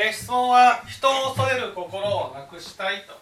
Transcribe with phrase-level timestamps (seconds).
[0.00, 3.18] えー、質問は人を恐れる心をなくしたいと。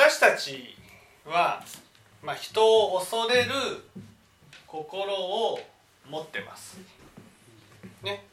[0.00, 0.76] 私たち
[1.24, 1.59] は、
[2.40, 3.52] 人を恐れる
[4.66, 5.60] 心を
[6.08, 6.78] 持ってます。
[8.02, 8.24] ね。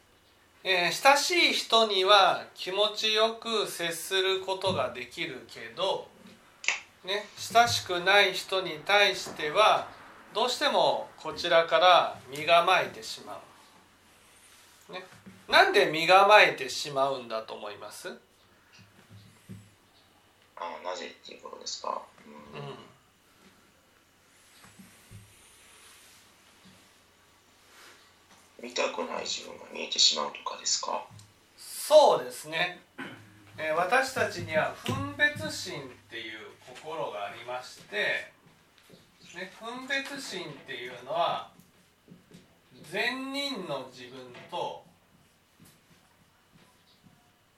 [0.63, 6.07] えー、親しい人には気持ちよく接することができるけど、
[7.05, 9.87] ね、親しくない人に対しては
[10.33, 13.39] どうしてもこちらから身構えてしま
[14.89, 14.93] う。
[14.93, 15.05] ね、
[15.47, 18.09] なんで身構えてしまうんだと思います？
[20.57, 22.77] あなぜっていうことですか、うん、うん
[28.61, 31.05] 見たくない自分が見えてしまうとかですか？
[31.57, 32.79] そうですね、
[33.57, 38.31] えー、私たちには分別心っていう心がありまして、
[39.35, 41.49] ね、分別心っていうのは
[42.91, 44.19] 善人の自分
[44.51, 44.83] と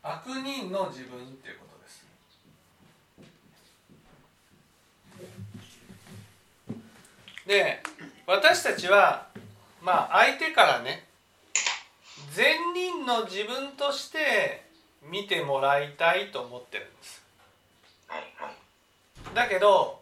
[0.04, 1.70] 悪人の自分っていうこと
[7.48, 7.82] で
[8.28, 9.28] 私たちは
[9.90, 11.04] まあ相手からね
[12.36, 14.64] 善人の自分として
[15.02, 17.24] 見てもらいたいと思ってるんです。
[19.34, 20.00] だけど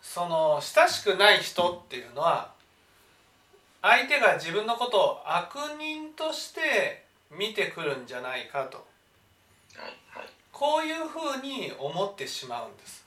[0.00, 2.52] その親しくない人っていうのは
[3.82, 8.86] 相手が自分のことを悪人として見てくるんじゃないかと
[10.50, 13.04] こういうふうに思ってしまうんです。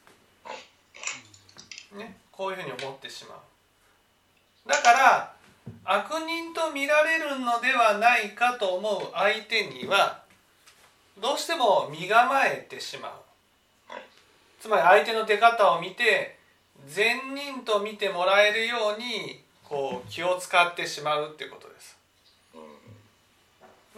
[1.98, 4.70] ね、こういうふうに思ってしまう。
[4.70, 5.43] だから
[5.86, 10.24] 悪人と見られるのではないかと思う相手には
[11.22, 13.12] どうしても身構えてしまう。
[14.60, 16.38] つまり相手の出方を見て
[16.88, 21.98] 善人と見てもらえるようにこう気を使ってしまうってことです。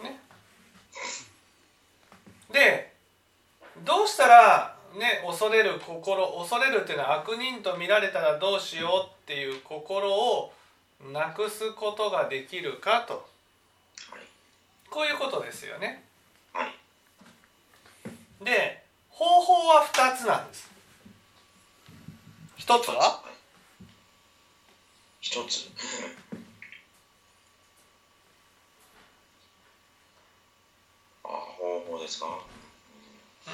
[0.02, 0.20] ね、
[2.52, 2.92] で
[3.84, 10.52] どうしたらね恐れる心恐れるっていうのは悪人と見られたらどうしようっていう心を
[11.00, 13.28] なくすことができるかと、
[14.90, 16.04] こういうことですよね。
[18.40, 20.70] で方法は2つなんです。
[22.58, 23.22] 1つは
[25.22, 25.70] ？1つ。
[31.24, 33.52] あ方法ですか、うん、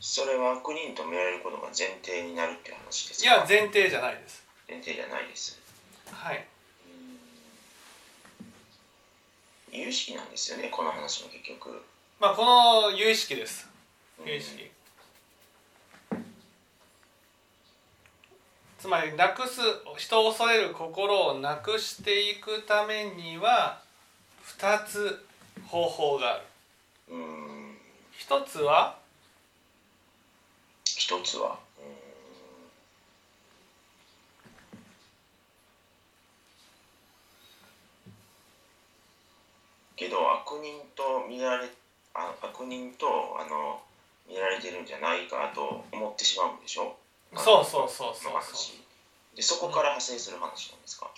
[0.00, 3.34] それは悪人と見られることが前提になるって話ですか？
[3.34, 4.46] いや前提じゃないです。
[4.68, 5.60] 前提じゃないです
[6.12, 6.46] はい。
[9.72, 11.84] 有意識なんですよねこの話も結局。
[12.18, 13.68] まあこの有意識です。
[14.24, 14.70] 有意識、
[18.78, 19.60] つまりなくす
[19.98, 23.82] 人を恐れる心をなくしていくためには
[24.58, 25.26] 2つ
[25.66, 26.42] 方法がある。
[28.12, 28.96] 一つは？
[30.84, 31.58] 一つは？
[39.96, 41.66] けど悪人と見られ
[42.14, 43.06] あ悪人と
[43.40, 43.80] あの
[44.28, 46.96] 見られてるんじゃないかと思ってしまうんでしょ？
[47.34, 48.32] そうそうそうそう
[49.36, 51.10] でそこから派生する話なんですか、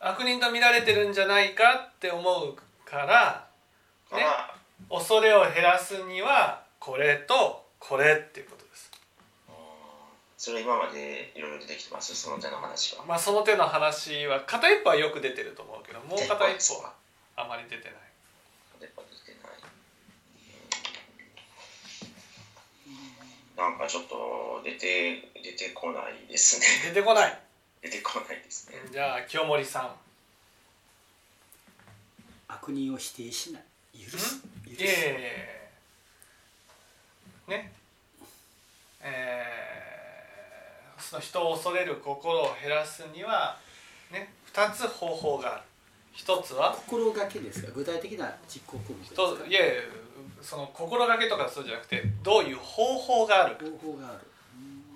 [0.00, 3.46] うん、悪人と見られてるんじゃないかって思うから
[4.12, 4.24] ね
[4.88, 8.90] 恐れを減らすにはこれとこれっていうことです。
[10.36, 12.16] それ今までいろいろ出てきてます？
[12.16, 13.04] その手の話は。
[13.06, 16.92] まあその手の話は片一方はよく出てると思うけどもう片一方は
[17.44, 17.94] あまり出てない。
[18.80, 19.06] 出てない
[23.56, 26.66] なんかちょっと出て出てこないですね。
[26.94, 27.38] 出てこない。
[27.82, 28.76] 出てこないですね。
[28.90, 29.90] じゃあ清盛さん。
[32.48, 33.62] 悪人を否定しない。
[33.98, 34.40] 許す。
[34.64, 34.84] 許す。
[34.84, 35.70] え
[37.48, 37.48] え。
[37.48, 37.72] ー、ね。
[39.02, 43.58] えー、その人を恐れる心を減らすには
[44.12, 45.62] ね2つ方法がある
[46.12, 46.72] 一つは？
[46.72, 47.70] 心がけですか？
[47.72, 49.22] 具体的な実行項目ですか？
[49.46, 49.82] いやいや
[50.42, 53.56] その心がけとかそうじゃなくてどういう方法がある？
[53.56, 54.18] 方法がある。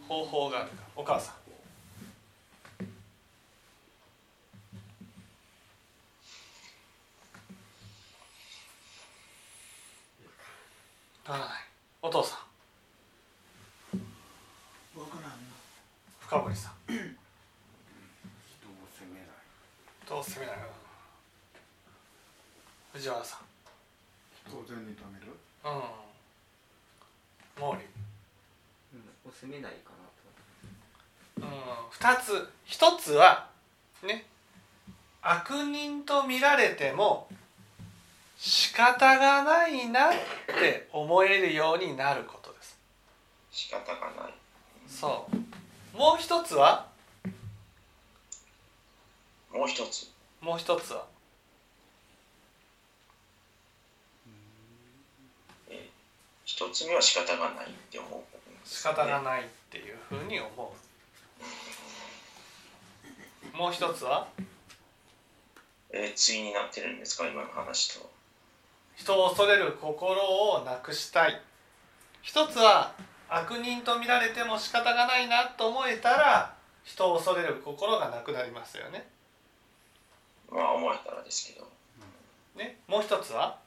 [0.06, 0.75] 方法があるか。
[0.96, 1.34] お母さん。
[11.26, 11.49] 足らない。
[12.02, 13.99] お父さん。
[14.94, 15.28] 分からんな。
[16.20, 16.72] 深堀さん。
[16.87, 16.99] 人
[20.19, 20.56] を責めない
[22.94, 23.38] 藤原さん。
[24.49, 25.26] 当然に止める？
[25.64, 25.82] うん。
[27.56, 27.85] 毛利
[28.94, 29.91] うん、を責めないか
[31.43, 31.49] なと。
[31.49, 31.88] うん。
[31.91, 32.49] 2つ。
[32.69, 33.49] 1つは
[34.05, 34.25] ね。
[35.23, 37.26] 悪人と見られても
[38.37, 40.12] 仕方がないなっ
[40.46, 42.79] て思えるようになることです。
[43.50, 44.35] 仕方がない。
[44.87, 45.26] そ
[45.94, 45.99] う。
[45.99, 46.87] もう一つは？
[49.52, 50.12] もう一つ。
[50.41, 51.06] もう一つは？
[56.55, 58.21] 一つ目は仕方がないって思う
[58.65, 60.73] 仕方がないっていうふうに思
[63.53, 63.56] う。
[63.56, 64.29] もう一つは？
[65.91, 68.09] えー、対になってるんですか今の話と。
[68.95, 70.23] 人を恐れる心
[70.53, 71.43] をなくしたい。
[72.23, 72.95] 一つは
[73.29, 76.55] 悪人と見られても仕方がないなと思えたら
[76.85, 79.09] 人を恐れる心がなくなりますよね。
[80.53, 81.69] まあ思えたらですけど。
[82.55, 82.79] ね？
[82.87, 83.59] もう一つは？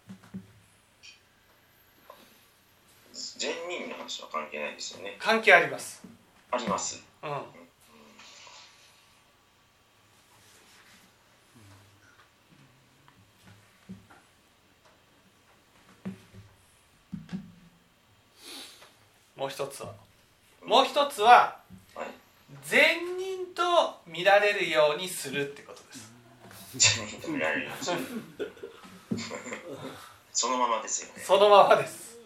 [3.17, 5.15] 善人の話は関係ないですよね。
[5.17, 6.03] 関係あります。
[6.51, 7.03] あります。
[7.23, 7.29] うん。
[19.35, 19.93] もう一つは。
[20.63, 21.57] もう一つは
[21.95, 22.07] はい。
[22.63, 26.97] 善人と見られるようにするってことです。
[26.97, 28.53] 善人と見られるようにする。
[30.31, 31.23] そのままですよね。
[31.23, 32.16] そのままです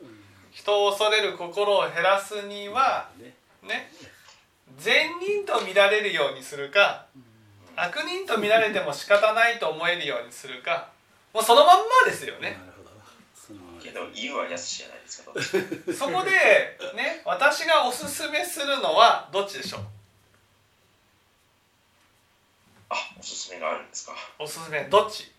[0.61, 3.91] 人を恐れる心を減らすにはねね
[4.77, 7.05] 善人と見られるようにするか
[7.75, 10.89] 悪人と見られても仕方ないと思えるようにするか
[11.33, 12.57] もうそのまんまですよね。
[13.81, 15.31] けど言うはやすしじゃないですか。
[16.05, 16.29] そこで
[16.95, 19.81] ね私がおすすめするのはどっちでしょう？
[22.89, 24.15] あおすすめがあるんですか。
[24.37, 25.31] おすすめどっち？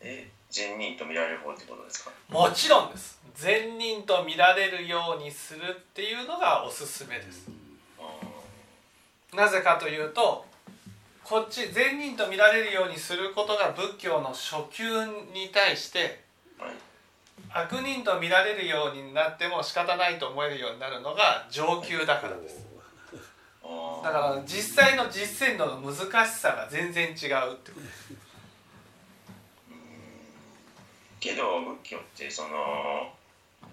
[0.00, 2.10] え善人と見られる方ってことですか？
[2.28, 3.18] もちろんです。
[3.34, 7.48] 善人と見られるようにするっていうのがおすすめです。
[9.34, 10.44] なぜかというと
[11.24, 14.84] こっち善人と見られるようにすることが仏教の初級
[15.32, 16.20] に対して
[16.58, 16.72] はい。
[17.54, 22.66] 悪人と見られるようになっても仕方ないと思えるようになるのが上級だからです。
[23.62, 28.31] だから実際の実践度の難しさが全然違うってことです
[31.22, 33.06] けど仏教ってその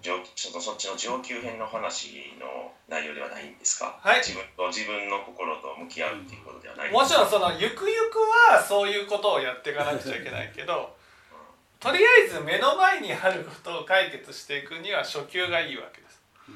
[0.06, 4.22] 上そのそっちの上級編の話の内容ではないんですか、はい。
[4.22, 8.20] 自分と自分の心と向き合うっていうことではないもちろんそのゆくゆく
[8.54, 10.96] はそういうことをやっていかなくちゃいけないけど
[11.80, 16.22] とりあえず目の前にあることを解決していくには初級がいいわけです。
[16.50, 16.56] うん。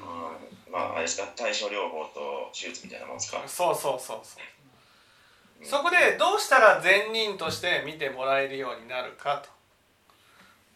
[0.72, 3.42] まああれですか対症療法と手術みたいなもんですか？
[3.46, 9.48] そうそうそうそうそこでどうしたら善人として見てもらえるようになるかと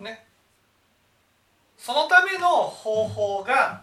[0.01, 0.25] ね
[1.77, 3.83] そのための方法が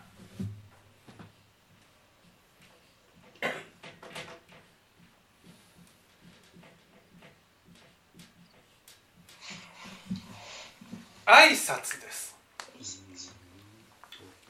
[11.25, 12.35] 挨拶です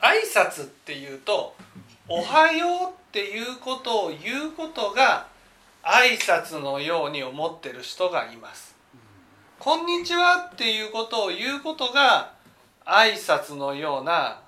[0.02, 1.56] 挨拶っていうと
[2.08, 5.28] 「おはよう」っていうことを言うことが
[5.82, 8.75] 挨拶のように思ってる人がいます。
[9.58, 12.34] こんにちはっていうことを言うことが
[12.86, 14.42] 挨拶のような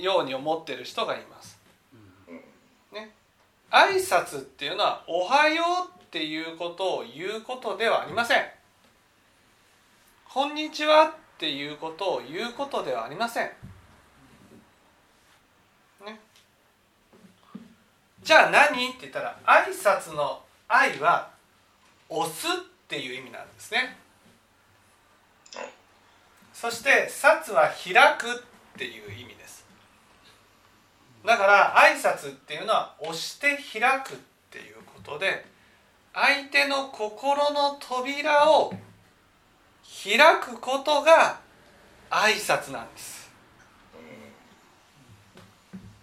[0.00, 1.58] ように思ってる人がいます。
[2.92, 3.10] ね、
[3.70, 8.46] 挨拶っていうのは「おはよう」っていうことを言うことではありません。
[10.28, 13.50] こんにちはっていうことを言うことではありません。
[16.04, 16.20] ね、
[18.22, 18.90] じゃあ何？
[18.90, 21.30] って言ったら挨拶の「愛」は
[22.08, 22.50] 「押す」っ
[22.86, 24.05] ていう意味なんですね。
[26.58, 29.66] そして「殺」は「開く」っていう意味です。
[31.22, 34.16] だから挨拶っていうのは押して開くっ
[34.50, 35.44] ていうことで
[36.14, 38.72] 相手の心の扉を
[40.02, 41.40] 開くことが
[42.08, 43.30] 挨拶なんです。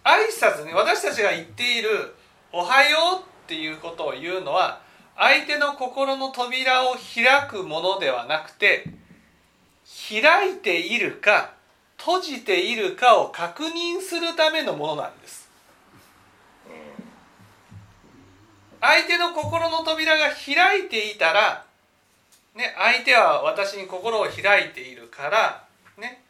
[0.04, 2.14] 挨拶に私たちが言っている
[2.52, 4.80] 「おはよう」っていうことを言うのは
[5.16, 8.84] 相手の心の扉を開くものではなくて
[9.84, 11.52] 開いているか
[11.98, 15.48] 閉じているかを確認するためのものなんです。
[18.80, 21.64] 相手の心の扉が開いていたら、
[22.54, 25.64] ね、相手は私に心を開いているから、
[25.96, 26.22] ね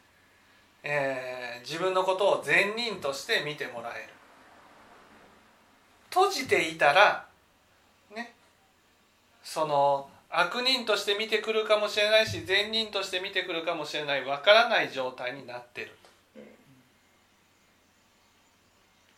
[0.83, 4.13] えー自分のことを善人として見てもらえる。
[6.11, 7.25] 閉じていたら、
[8.15, 8.33] ね、
[9.43, 10.07] その
[10.39, 15.91] 悪人として見てくるかもしれないし善人として見てくるかもしれないわからない状態になってる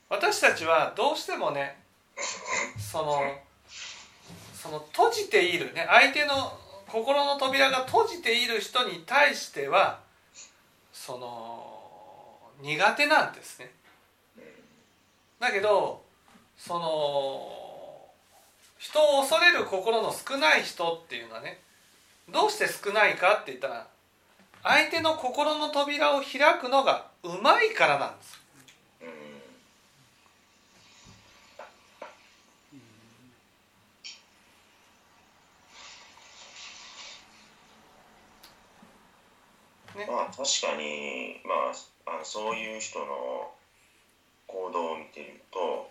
[0.10, 1.78] 私たちはどうしてもね
[2.78, 3.22] その
[4.54, 6.58] その閉じているね相手の
[6.88, 10.00] 心の扉が閉じている人に対しては
[10.94, 11.78] その
[12.62, 13.72] 苦手なんですね。
[15.40, 16.02] だけど
[16.58, 17.67] その
[18.78, 21.60] 人を恐れる心の少ない人っていうのはね
[22.30, 23.88] どうして少ないかって言ったら
[24.64, 28.42] 相手の心の扉を開くのがうまいからなんです。
[29.02, 29.38] うん
[40.00, 41.72] ねまあ確かに、ま
[42.12, 43.52] あ、あのそういう人の
[44.48, 45.90] 行動を見てると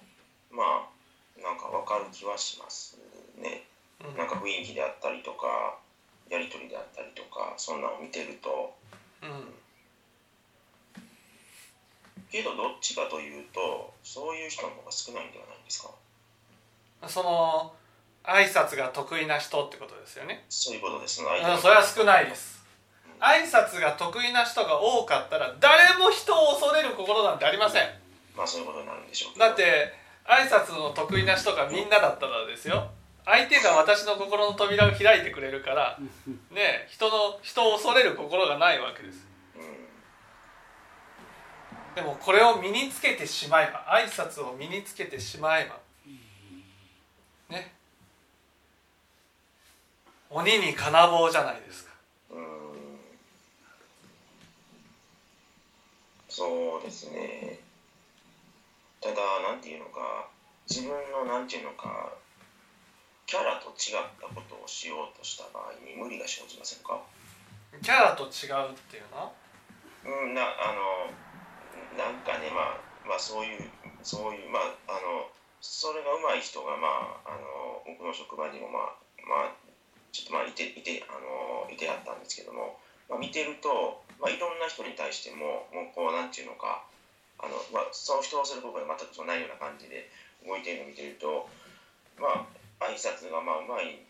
[0.51, 0.97] まあ
[1.43, 2.99] なんかわかる気はします
[3.37, 3.63] ね。
[4.01, 5.77] うんなんか雰囲気であったりとか
[6.29, 8.75] やり取りであったりとかそんなのを見てると
[9.23, 9.55] うん
[12.31, 15.91] けどどっちかというとそういう人の方が少ないんではないですか？
[17.09, 17.73] その
[18.25, 20.45] 挨拶が得意な人ってことですよね？
[20.49, 22.57] そういうことですねうんそれは少ないです。
[23.19, 27.83] 挨拶が得意な人が多かったら誰も人を恐れる心なんてありません。
[28.37, 29.95] まあそういうことになるんでしょうだって
[30.29, 32.91] 挨拶の得意な人がみんなだったらですよ。
[33.25, 35.99] 相手が私の心の扉を開いてくれるから
[36.53, 39.27] ね人の人を恐れる心がないわけです。
[39.57, 39.77] うん
[41.97, 45.79] でもこれを身につけてしまえば挨拶を身につけてしまえば
[47.49, 47.73] ね
[50.29, 51.93] 鬼に金棒じゃないですか。
[52.33, 52.45] うん。
[56.29, 57.61] そうですね
[59.57, 60.29] なんていうのか
[60.69, 62.13] 自分のなんていうのか
[63.25, 67.01] キャラと違ったことをしようとした場合に無理が生じませんか？
[67.81, 69.33] キャラと違うっていうの？
[70.05, 71.09] うんなあの
[71.97, 73.65] なんかねまあまあそういう
[74.05, 75.25] そういうまああの
[75.65, 79.57] それが上手い人がまああの僕の職場にもまあまあ
[80.13, 82.77] ちょっとまあいていてあのいてはったんですけども、
[83.09, 86.85] まあ、見てると、まあ、いろんな人に対してももうこうなんていうのか
[87.39, 90.09] あの、まあ、その人をすることが全くそうないような感じで
[90.45, 91.49] 動いてるのを見てると
[92.19, 92.47] ま
[92.81, 94.01] あ挨拶がまあうまい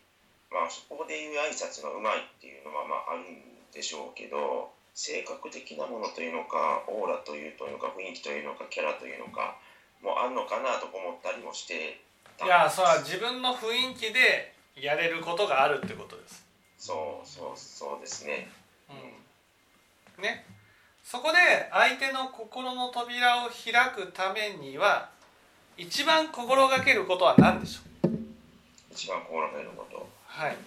[0.51, 3.43] まあそこで言う挨拶がうまいっていうのはまああるん
[3.73, 9.57] でしょうけど性格的なものというのかオーラというというのか雰囲気というのかキャラというのか
[10.01, 11.99] もあんのかなと思ったりもして
[12.37, 16.45] たいやそれは自分の雰囲気でやれることがあるってことです。
[16.77, 18.47] そうそうそうですね。
[18.89, 18.93] う
[20.21, 20.23] ん。
[20.23, 20.45] ね
[21.09, 21.37] そこで
[21.71, 25.09] 相手の心の扉を開くためには
[25.77, 28.11] 一番心がけることは何でしょう？
[28.91, 30.05] 一番心がけること。
[30.27, 30.57] はい。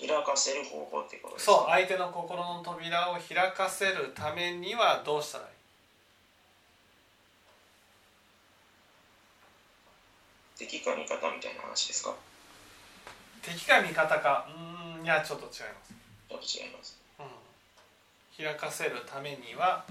[0.00, 5.46] 開かせる方法ってことですそう相手の心の扉を開かせるためにはどうしたらい
[10.64, 10.66] い？
[10.66, 12.14] 敵か味方みたいな話ですか？
[13.42, 14.48] 敵か味方か。
[14.48, 15.94] うーんいやちょっと違います、
[16.28, 17.00] ちょっと違います。
[17.18, 19.84] うん、開かせるためには。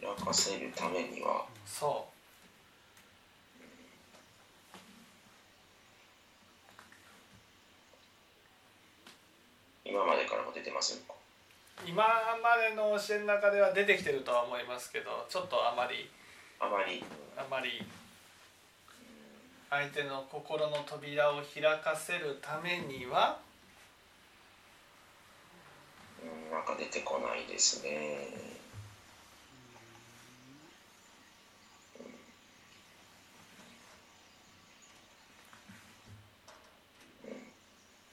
[0.00, 1.46] 開かせるためには。
[1.64, 2.06] そ
[9.84, 16.08] 今までからも出てますよう今までの教えの中では出てきてるとは思いますけどちょっとあまり。
[16.60, 17.02] あまり。
[17.36, 17.82] あまり。
[19.70, 23.38] 相手の心の扉を開かせるためには
[26.22, 28.28] うんなんか出てこないですね。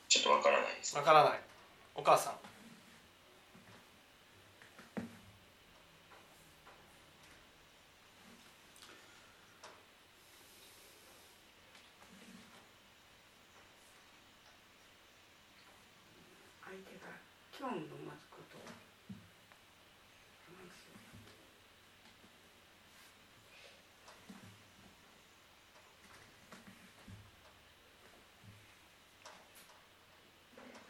[0.08, 0.96] ちょっとわからないです。
[0.96, 1.39] わからない。
[1.96, 2.34] お母さん
[16.63, 17.08] 相手が
[17.58, 18.62] 興味を持つことを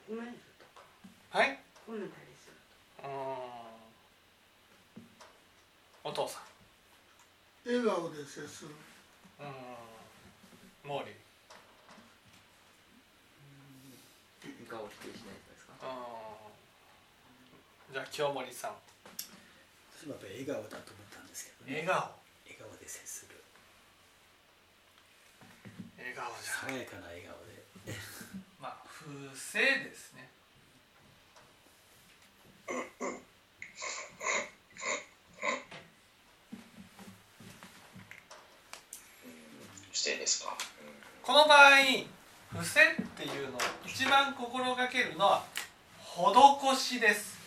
[0.07, 0.81] 褒めるとか
[1.37, 1.59] はい？
[1.87, 2.55] 褒めたりする
[3.03, 3.11] うーん。
[6.03, 6.39] お父さ
[7.65, 8.69] 笑顔で接する。
[8.71, 11.03] んうーん。
[11.03, 11.15] 毛利。
[14.67, 15.75] 顔を否定しないとですか
[17.93, 18.75] じゃあ清盛さん。
[19.95, 21.87] 私もやっぱり笑顔だと思ったんですけどね。
[21.87, 22.19] 笑顔？
[22.43, 23.39] 笑顔で接する。
[25.95, 27.56] 笑顔じゃ爽やかな笑顔で
[29.07, 30.29] まあ不正ですね。
[39.91, 40.55] 不正ですか、
[41.23, 41.77] この場合
[42.51, 42.85] 伏せっ
[43.15, 45.43] ていうのを一番心がけるのは
[45.99, 47.37] 施しです。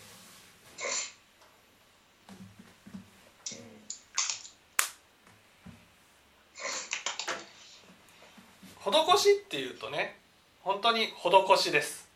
[8.83, 10.19] 施しっていうとね
[10.63, 12.07] 本当に施しです。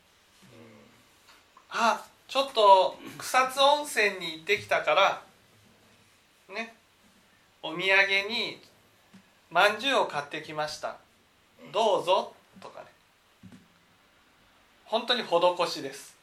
[1.69, 5.21] あちょっと草津温泉に行ってきたから
[6.53, 6.73] ね
[7.61, 8.61] お土産に
[9.49, 10.97] まんじゅうを買ってきました。
[11.73, 12.87] どうぞとかね。
[14.85, 16.15] 本当に施しです。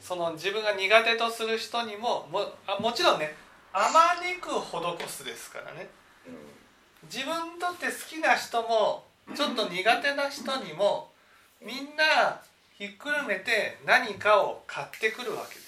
[0.00, 3.34] その自分が苦手とする人にももあもちろんね
[3.72, 5.88] あまねく施すですからね。
[7.04, 11.10] 自分にとって好きな人もちょっと苦手な人にも
[11.60, 12.40] みんな
[12.78, 15.66] ひっくるめて何かを買ってくるわけです。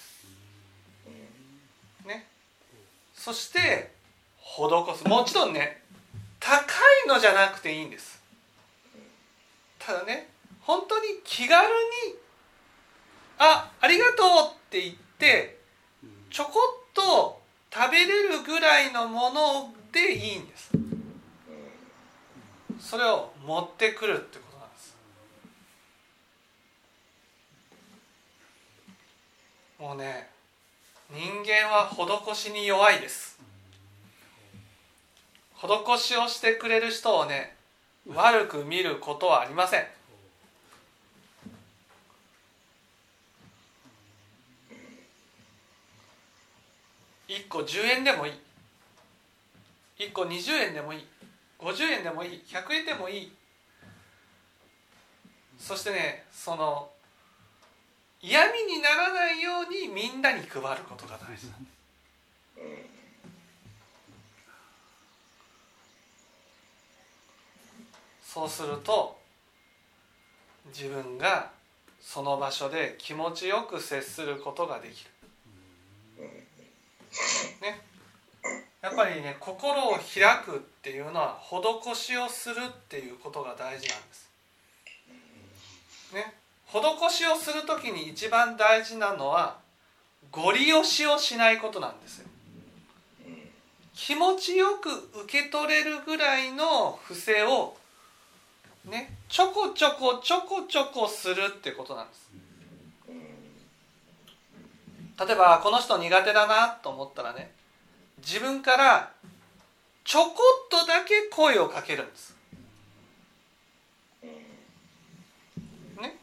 [2.05, 2.27] ね、
[3.13, 3.91] そして
[4.37, 5.81] 施すもちろんね
[6.39, 6.55] 高
[7.05, 8.21] いのじゃなくていいんです。
[9.77, 10.29] ただね
[10.61, 11.67] 本当に気軽
[12.07, 12.15] に
[13.39, 15.59] 「あありがとう」って言って
[16.29, 16.51] ちょこ
[16.89, 17.41] っと
[17.73, 20.69] 食べれるぐらいのものでいいんです。
[22.89, 24.95] それを持ってくるってことなんです。
[29.79, 30.27] もうね
[31.11, 31.87] 人間は
[32.33, 33.37] 施しに弱いです。
[35.55, 37.55] 施しをしてくれる人をね
[38.07, 39.85] 悪く見ることはありません。
[47.27, 48.33] 1個10円でもいい。
[49.99, 51.05] 1個20円でもいい。
[51.59, 53.31] 50円でもいい100円でもいい
[55.59, 56.89] そしてねその
[58.21, 61.79] 嫌味にならないようにみんなに配ることが大事なんです
[68.33, 69.17] そうすると
[70.67, 71.51] 自分が
[71.99, 75.18] その場所で気持ちよく接することができる。
[78.81, 84.29] やっぱりね心を開くっていうのは施しをするっていうことが大事なんです。
[86.13, 86.33] ね、
[86.65, 89.57] 施しをする時に一番大事なのは
[90.31, 92.27] ご利用しをしないことなんですよ。
[93.93, 94.89] 気持ちよく
[95.23, 97.75] 受け取れるぐらいの伏せを
[98.85, 102.29] ねちょこちょこちょこちょこするってことなんです。
[105.19, 107.51] 例えばこの人苦手だなと思ったらね
[108.25, 109.11] 自分から
[110.03, 110.33] ちょこ
[110.65, 112.35] っとだけ声をかけるんです。
[114.23, 116.17] ね、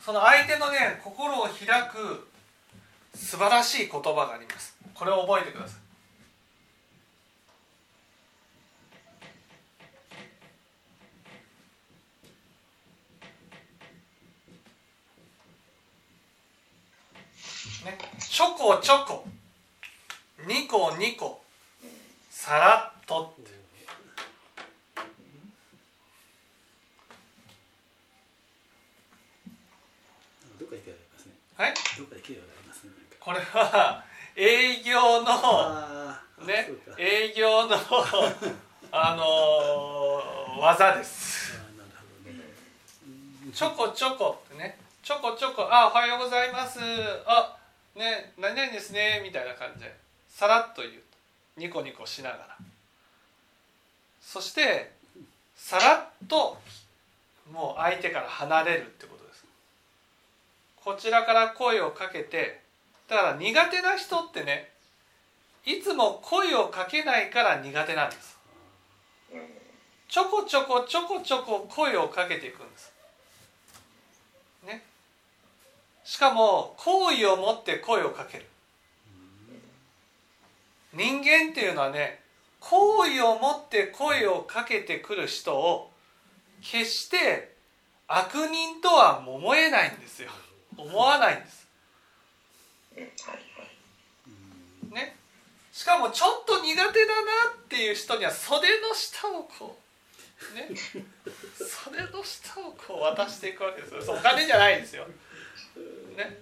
[0.00, 2.28] その相手のね心を開く
[3.14, 4.76] 素晴らしい言葉があります。
[4.94, 5.82] これを覚えてください。
[17.84, 19.26] ね、ちょこちょこ
[20.46, 21.42] 2個2個。
[22.30, 23.34] さらっと。
[23.40, 23.62] って
[31.56, 31.74] はい？
[33.20, 35.26] これは営業の
[36.46, 37.76] ね営業の
[38.90, 41.52] あのー技です。
[42.24, 42.32] ね
[43.44, 44.78] うんちょこちょこってね。
[45.02, 46.80] ちょこちょこあおはようございます。
[47.26, 47.56] あ
[47.94, 50.01] ね何々ですねみたいな感じで
[50.34, 50.94] さらっと言う
[51.56, 52.56] ニコニコしながら。
[54.20, 54.92] そして
[55.54, 56.58] さらっと
[57.52, 59.44] もう相手から離れるってことです。
[60.76, 62.60] こちらから声をかけて
[63.08, 64.70] だから苦手な人ってね
[65.64, 68.38] いつも声をかけないから苦手なんです。
[70.08, 72.92] ちょこちょこちょこちょこ声をかけていくんです。
[74.66, 74.82] ね。
[76.04, 78.46] しかも好意を持って声をかける。
[80.94, 82.20] 人間っていうのはね
[82.60, 85.90] 好意を持って声をかけてくる人を
[86.62, 87.52] 決して
[88.06, 90.30] 悪人とは思えないんですよ。
[90.76, 91.66] 思わないんです。
[94.90, 95.16] ね。
[95.72, 96.92] しかもちょっと苦手だな
[97.54, 99.78] っていう人には袖の下をこ
[100.52, 100.68] うね。
[101.56, 104.14] 袖の下をこう渡していくわけですよ。
[104.14, 105.06] お金じゃないですよ。
[106.16, 106.38] ね。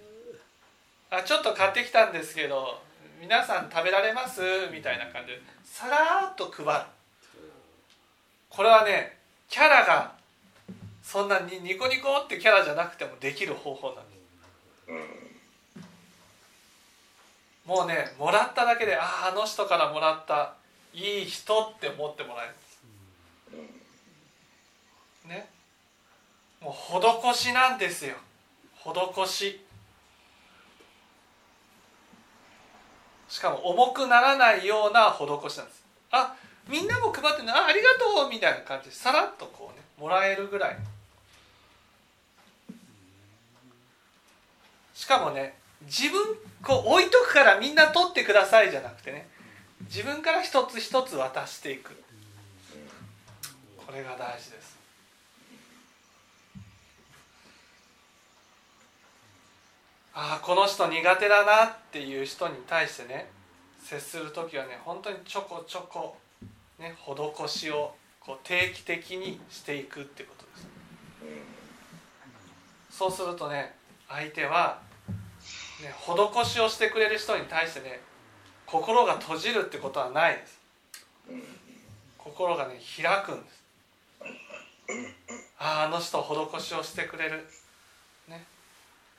[1.09, 2.81] あちょっと買ってきたんですけど
[3.21, 4.41] 皆さん食べられます？
[4.73, 6.71] みたいな感じでさらっと配る。
[8.49, 10.13] これはねキャラが
[11.03, 14.21] そんなにニコニコってキャラじゃなくてもできる方法なんです。
[17.67, 20.55] もうねもらっただけであああの人からもらった
[20.91, 22.47] いい人って思ってもらえ
[25.27, 25.29] る。
[25.29, 25.47] ね。
[26.59, 26.73] もう
[27.33, 28.15] 施しなんですよ。
[28.83, 29.61] 施し。
[33.41, 35.83] かも重くならないような施しなんです。
[36.11, 36.35] あ
[36.69, 37.55] みんなも配ってるの？
[37.55, 40.77] あありがとうみたいな感じでさらっとこうねもらえるぐらい
[44.93, 49.27] しかもね自分こう置いとくからみんな取ってくださいじゃなくてね
[49.81, 51.99] 自分から一つ一つ渡していく。
[53.77, 54.77] これが大事です。
[60.13, 63.29] ああこの人苦手だなっていう人に対してね
[63.81, 66.17] 接する時はね本当にちょこちょこ
[66.79, 70.67] ね施しをこう定期的にしていくってことです。
[72.89, 73.73] そうするとね
[74.09, 74.81] 相手は、
[75.81, 78.01] ね、施しをしてくれる人に対してね
[78.65, 80.59] 心が閉じるってことはないです。
[82.17, 83.61] 心がね開くんです。
[85.57, 87.47] あああの人施しをしてくれる。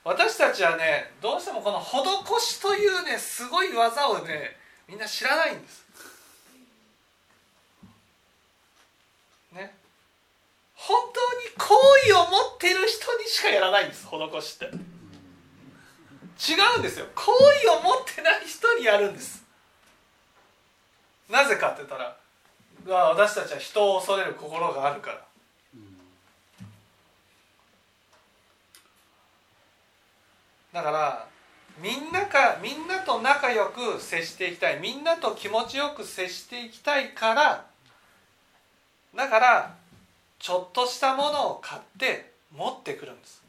[0.04, 4.56] 私たちはねどうしてもこの施しというねすごい技をね
[4.88, 5.82] みんな知らないんです。
[9.52, 9.74] ね。
[10.74, 11.74] 本当に好
[12.08, 14.64] 意を持ってる人にしかやらないんです施しって。
[16.52, 17.06] 違うんですよ。
[17.14, 17.32] 好
[17.64, 19.44] 意を持ってない人にやるんです。
[21.30, 22.16] なぜかって言ったら
[22.86, 25.31] 私たちは人を恐れる心があるから。
[30.72, 31.26] だから
[31.80, 34.80] みんなかみんなと仲良く接していきたい。
[34.80, 37.64] みんなと気持ちよく接していきたいから。
[39.14, 39.74] だから
[40.38, 43.42] ちょっとしたものを買って持ってくるんです。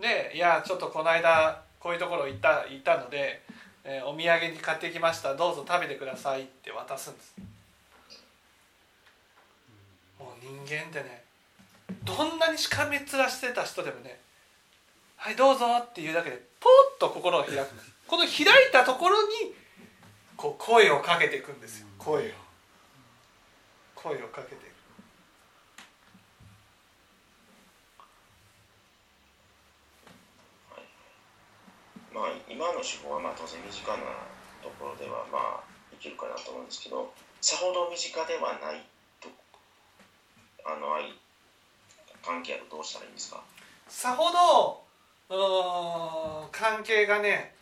[0.00, 3.42] でいやちょっとこの間こういうところ行った行ったので、
[3.84, 5.34] えーお土産に買ってきました。
[5.34, 7.34] どうぞ食べてくださいって渡すんです。
[10.18, 11.24] もう人間ってね
[12.04, 14.18] どんなにしかめっ面してた人でもね
[15.16, 17.66] 「はいどうぞ」っていうだけでポッと心が開く。
[18.06, 19.54] この開いたところに
[20.36, 21.86] こう声をかけていくんですよ。
[21.98, 22.34] 声を。
[23.94, 24.74] 声をかけていく。
[32.12, 33.96] まあ今の手法はまあ当然身近な
[34.62, 38.86] ところではまあいけるかなと思うんですけどさほど身近ではない
[39.20, 39.28] と
[40.64, 41.18] あの愛
[42.24, 43.42] 関係あるとどうしたらいいんですか？
[43.88, 44.83] さほど
[46.52, 47.54] 関係がね、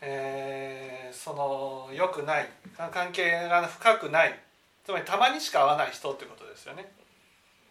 [0.00, 4.38] えーその良くないか関係が深くない
[4.84, 6.90] つまりたまにしか会わない人ってことですよね。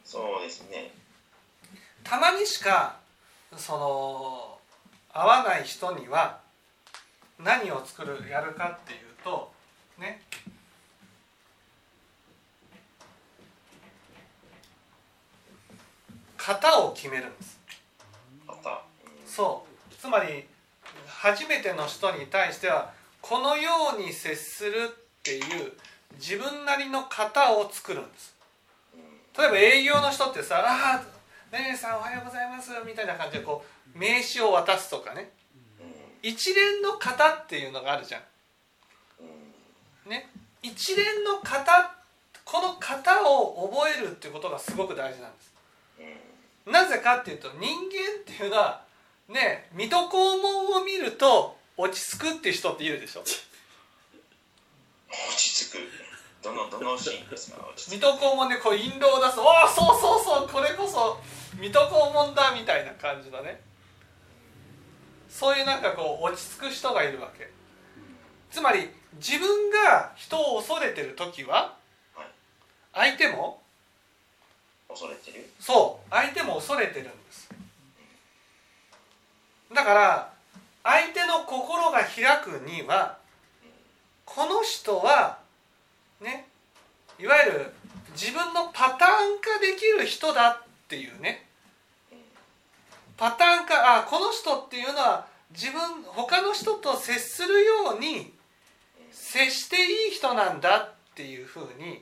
[0.06, 0.92] そうですね。
[2.04, 2.98] たまにしか
[3.58, 4.60] その
[5.12, 6.40] 会わない人には
[7.40, 9.52] 何を作るやるかっていうと
[9.98, 10.22] ね。
[16.38, 17.59] 型を決めるんです
[19.30, 19.96] そう。
[19.96, 20.46] つまり
[21.08, 25.74] 初めての人に対してはこのように接するっていう
[26.16, 28.36] 自分なりの型を作るんです。
[29.38, 31.02] 例えば営業の人ってさ「あ
[31.52, 33.64] あねえさんおはようございます」みたいな感じでこ
[33.96, 35.32] う名刺を渡すとかね。
[36.22, 40.10] 一連の型っていうのがあるじゃん。
[40.10, 40.30] ね。
[40.62, 41.96] 一連の型
[42.44, 45.54] この型を覚えるっていうことがすごく大事なんです。
[46.66, 48.84] なぜかっていうと人間っていうのは
[49.30, 53.22] ね水戸黄門を見ると落ち着くっていう人っているでしょ？
[53.22, 53.30] 落
[55.38, 55.78] ち着く。
[56.42, 57.58] どのどのシーンですか？
[57.76, 61.20] 水戸黄門でこう印籠を出す「おおそうそうそうこれこそ
[61.60, 63.62] 水戸黄門だ」みたいな感じのね。
[65.30, 67.50] そういうなんかこう落ち着く人がいるわけ。
[68.52, 71.78] つまり自分が人を恐れてる時は
[72.94, 73.62] 相手も
[74.88, 75.48] く恐れてる？
[75.60, 77.10] そう相手も恐れてるん
[79.74, 80.34] だから
[80.84, 83.18] 相手の心が開くには
[84.26, 85.38] この人は
[86.22, 86.48] ね
[87.20, 87.74] いわゆる
[88.14, 91.46] 自分のパターン化できる人だっていうね。
[93.18, 98.34] パターン化あこの人っていうのは自分他の人と接するように
[99.12, 102.02] 接していい人なんだっていうふうに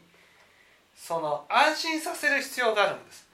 [0.95, 3.27] その安心させる必要があるんです。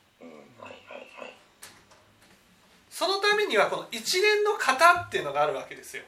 [2.93, 6.03] そのためにはこの一連の型っていうのがあるわけですよ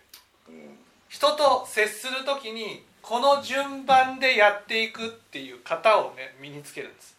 [1.10, 7.15] 人と接する時にこの順番でやっていくっていう型をね身につけるんです。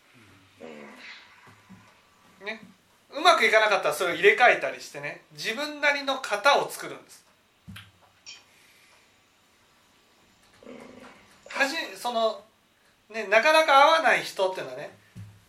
[2.44, 2.60] ね、
[3.12, 7.24] うまくいかなかったらそれを入れ替えたりしてね自分なりの型を作るんです。
[11.48, 12.42] はじその
[13.10, 14.90] ねなかなか合わない人っていうのはね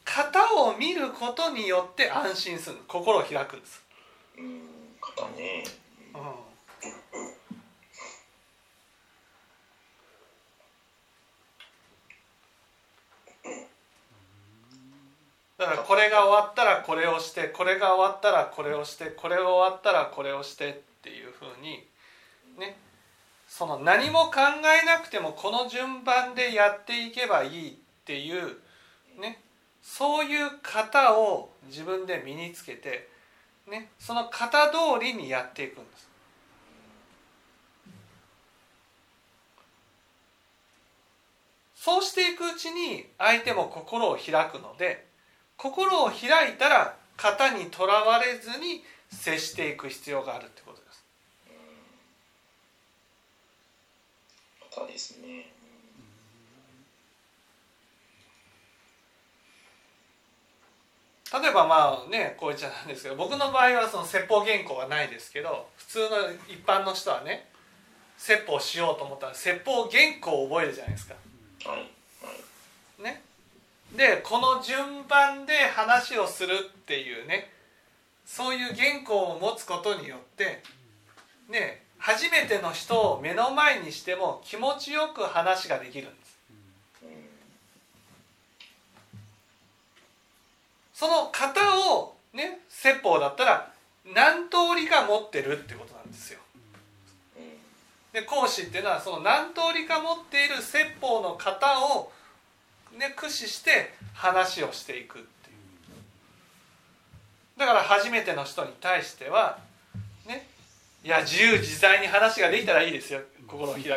[0.06, 3.87] 型を見ることによって安心する心を開くんです。
[4.38, 4.62] うん。
[5.02, 5.64] 型ね
[15.58, 21.84] だからこれが終わったらこれをしてこれが終わったらこれをしてこれが終わったらこれをしてっていうふうに
[22.60, 22.78] ね。
[23.48, 24.42] その何も考
[24.82, 27.74] えなくてもこの順番でやっていけばいいっ
[28.06, 28.58] ていう
[29.20, 29.42] ね。
[29.82, 33.10] そういう型を自分で身につけて
[33.68, 36.08] ねその型通りにやっていくんです。
[41.76, 45.08] そうしていくうちに相手も心を開くので
[45.56, 51.06] 心を開いたら型にとらわれずに接していく必要があるってことです。
[54.76, 55.57] 型ですね
[61.34, 66.08] 例えばまあねこういっちゃなんですけど僕の場合はその説法原稿はないですけど普通の
[66.48, 67.50] 一般の人はね
[68.18, 71.16] 説法しようと思ったら説法原稿を覚えるじゃないですか。
[73.04, 73.22] ね、
[73.96, 77.52] でこの順番で話をするっていうね
[78.26, 80.64] そういう原稿を持つことによって
[81.50, 86.27] ね初めての人を目の前にしても気持ちよく話ができるんです。
[90.98, 91.62] その型
[91.94, 93.72] をね説法だったら
[94.16, 96.40] 何通りか持ってるってことなんですよ。
[98.12, 102.12] で講師っていうのはその何通りか持っている説法の型を、
[102.98, 105.58] ね、駆使して話をしていくっていう。
[107.60, 109.60] だから初めての人に対しては
[110.26, 110.48] ね
[111.04, 113.94] いや自由自在に話ができたらいいですよ心を開いて。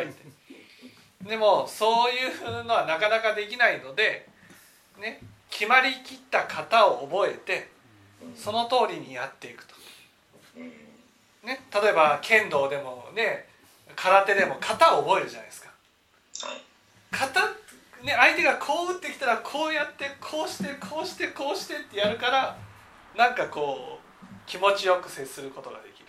[1.27, 4.29] でもそういうのはなかなかできないので
[4.99, 5.19] ね
[5.51, 7.69] 決まりきった型を覚えて
[8.35, 9.75] その通りにやっていくと。
[11.43, 13.47] ね、例えば剣道でもね
[13.95, 15.69] 空手でも型を覚えるじゃないですか。
[17.11, 17.41] 型
[18.03, 22.57] ね相手がこう打ってきたらこうやってこうしてこうしてこうしてってやるから
[23.15, 26.05] なんかこう気持ちよく接することができる。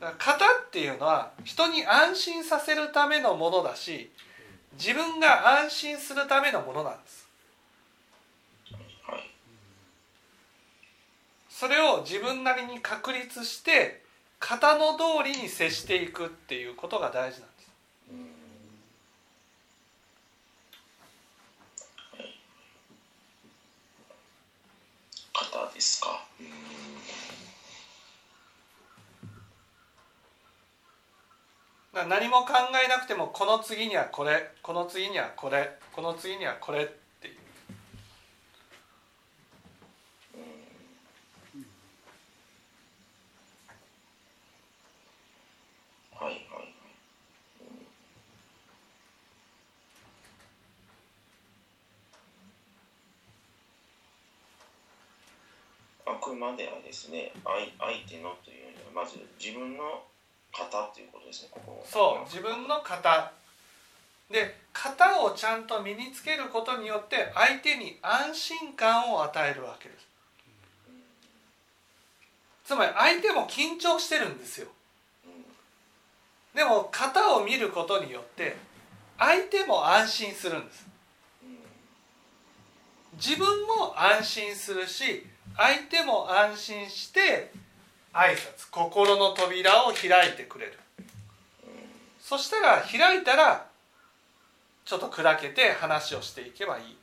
[0.00, 4.10] だから型っていうのは人に安心させるためのものだし
[4.78, 7.26] 自分が安心するためのものなんです
[9.06, 9.30] はい
[11.58, 14.02] それを自分なりに確立して
[14.38, 17.70] 型の通りに接していくっていうことが大事なんです。
[25.32, 26.20] 型ですか？
[31.94, 32.52] 何も考
[32.84, 37.36] えなくてもこの次にはこれこの次にはこれこの次にはこれっていう
[46.18, 46.42] はいはい
[56.06, 60.02] あくまではですね相相手のというよりはまず自分の
[60.52, 61.84] 型っていうことですねここ。
[61.86, 63.32] そう自分の型。
[64.30, 70.06] で型をちゃんと身につけることによって相手に安心感を与えるわけです。
[72.64, 74.66] つまり相手も緊張してるんですよ。
[76.54, 78.56] でも型を見ることによって
[79.18, 80.86] 相手も安心するんです
[83.16, 85.26] 自分も安心するし
[85.56, 87.50] 相手も安心して
[88.12, 90.78] 挨拶心の扉を開いてくれる。
[92.20, 93.66] そしたら開いたら
[94.84, 96.96] ちょっと砕けて話をしていけばいいって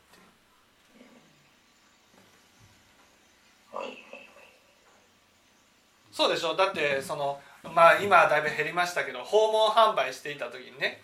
[6.12, 6.56] そうでしょ？
[6.56, 7.39] だってその
[7.73, 11.02] まあ今はだいぶ減りましたけど訪問販売していた時にね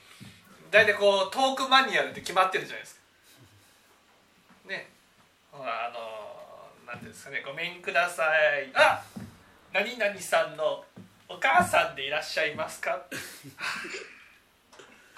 [0.69, 2.98] 大体こうトークマニュアルって決まってるじゃないですか。
[5.53, 8.23] あのなんていうんですかねごめんくださ
[8.57, 8.71] い。
[8.75, 9.03] あ
[9.73, 10.83] 何々さんの
[11.27, 13.01] お母さんでいらっしゃいますか？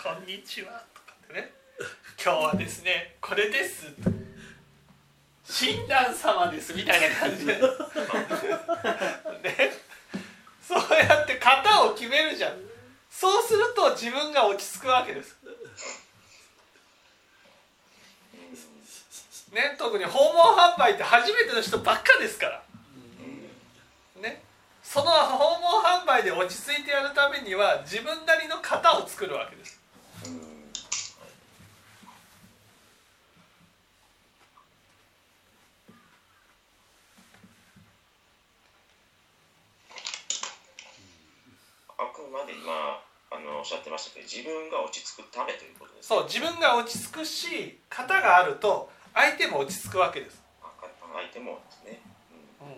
[0.01, 0.83] こんにちは。
[0.93, 1.51] とかってね。
[2.23, 3.87] 今日はですねこれです。
[5.45, 7.53] 親鸞様ですみたいな感じで。
[7.59, 7.61] ね。
[10.65, 12.57] そうやって型を決めるじゃん。
[13.09, 15.35] そうすると自分が落ち着くわけです。
[19.51, 22.63] ね特に訪問販売って初めての人ばっかですから。
[24.21, 24.41] ね。
[24.81, 29.81] その訪問販売で落ち着いてやるためには自分なりの型を作るわけです。
[41.97, 50.67] あくまで今あのおっしゃってましたけど自分が落ち着くためということですそう自分が落ち着くし型があると相手も落ち着くわけです、あ
[51.13, 51.99] 相手もですね、
[52.61, 52.67] うん。
[52.67, 52.77] うん。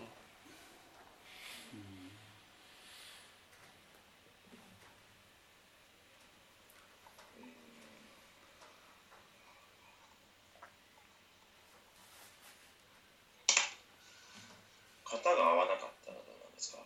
[15.05, 16.79] 型が合わなかったらどうなんですか？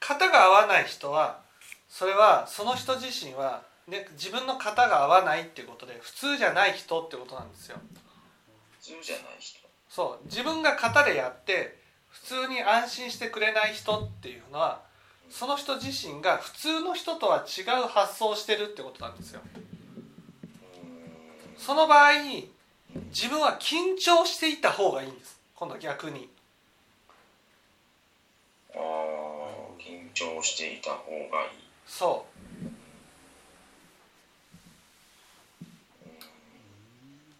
[0.00, 1.40] 型が合わない人は
[1.88, 7.78] それはその人自身は、ね、自分の型が合わないっていうことで普通じゃない人ってことなんですよ。
[7.94, 7.97] 普
[8.88, 9.58] 通じゃない人。
[9.90, 10.24] そう。
[10.26, 11.76] 自分が型でやって
[12.08, 14.80] 普通に安心してくれない人っていうのは
[15.28, 19.40] その人自身が普通の人とは違う発想をしてるってことなんですよ。
[21.58, 22.12] その場合
[23.10, 25.38] 自分は緊張していた方がいいんです。
[25.54, 26.30] 今度は逆に。
[28.74, 28.80] ああ
[29.78, 31.48] 緊張していた方がいい。
[31.86, 32.47] そう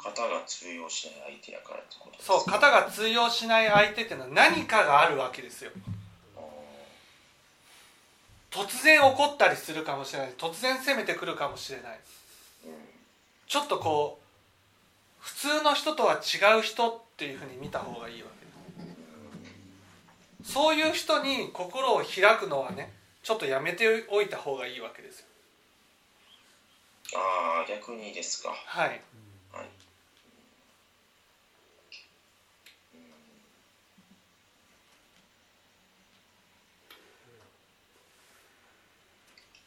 [0.09, 5.71] 型が通用しない相手やからってことですそう型が通用しない相手っていうのは何かがあるわけですよ。
[6.37, 6.41] あ
[8.51, 10.33] 突然怒ったりするかもしれない。
[10.39, 12.01] 突然攻めてくるかもしれない。
[12.67, 12.75] ーうん。
[13.47, 14.25] ちょっとこう
[15.21, 18.47] 普通の人とは違う人っていうふうに見た方がいいわけ。
[20.43, 22.93] ですそういう人に心を開くのはね
[23.23, 25.27] ちょっとやめておいた方がいいわけですよ。
[27.17, 28.51] ああ逆にですか。
[28.51, 29.01] はい
[29.53, 29.69] はい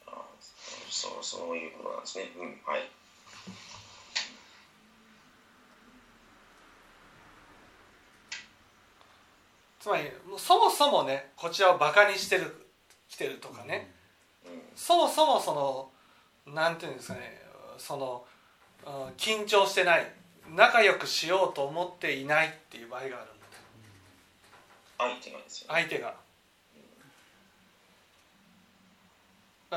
[0.08, 2.30] あーそうそういうことなんですね。
[2.38, 2.88] うんはい。
[9.80, 12.68] つまりそもそもねこちらをバカにしてる
[13.10, 13.92] 来てるとかね。
[14.46, 15.90] うんそもそもそ
[16.46, 17.42] のなんていうんですかね
[17.80, 18.24] その
[18.86, 20.08] うん緊張してない
[20.56, 23.24] 仲良くしようと思っていないっていう場合があるんだ
[25.00, 25.74] 相手がですよね。
[25.74, 26.22] 相手がだから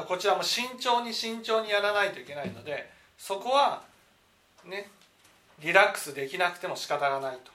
[0.03, 3.83] こちらも慎重に慎重にやらないといけないのでそこは
[4.65, 4.91] ね
[5.63, 7.54] リラックスできなくても仕方がないと。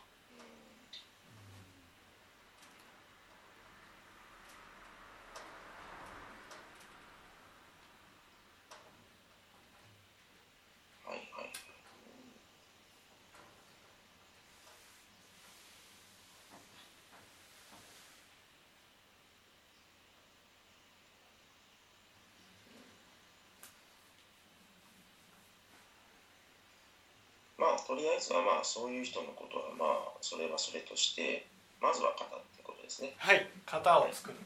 [27.99, 31.45] りあえずはまあそういう人のことはまあそれはそれとして
[31.81, 33.13] まずは型ってことですね。
[33.17, 34.37] はい型を作る。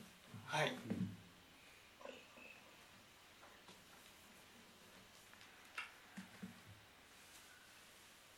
[0.45, 0.73] はい。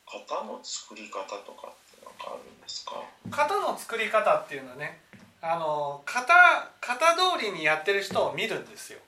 [0.06, 3.04] 型の作り方とかってなんかあるんですか？
[3.30, 5.00] 型の作り方っていうのはね
[5.42, 9.00] あの型型通りにやってる人を見るんですよ。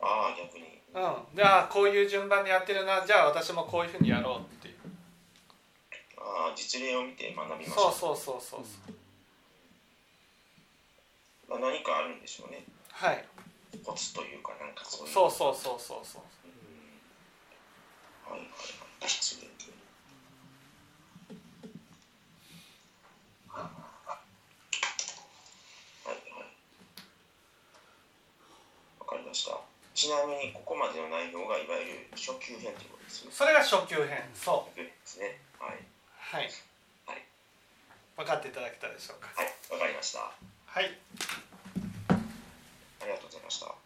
[0.00, 0.65] ああ逆に
[0.96, 1.02] うん、
[1.36, 3.04] じゃあこういう順番でやってるな。
[3.06, 4.74] じゃあ私もこういうふうにやろうっていう。
[6.16, 8.94] ああ実例を見て学びましそうたそうそうそうそう。
[11.50, 12.64] まあ、何かあるんでしょうね。
[12.90, 13.22] はい。
[13.84, 15.12] コツというかなんかそういう。
[15.12, 15.98] そうそうそうそう。
[16.02, 16.22] そう
[18.30, 18.54] はいはいは
[19.04, 19.08] い。
[19.08, 19.48] 失礼
[23.48, 23.74] はいは
[26.14, 26.16] い。
[28.98, 29.65] わかりました
[29.96, 33.32] ちなみにここまでの内容がいわゆる初級編ということですね。
[33.32, 35.40] それが初級編そ初級編ですね。
[35.58, 35.80] はい、う
[36.12, 36.50] はい。
[37.08, 37.24] はい。
[38.14, 39.32] 分かっていただけたでしょうか。
[39.34, 40.20] はい、わかりました。
[40.20, 40.92] はい。
[43.00, 43.85] ありがとうございました